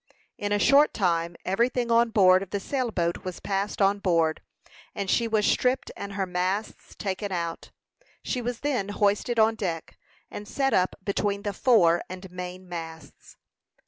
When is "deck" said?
9.53-9.99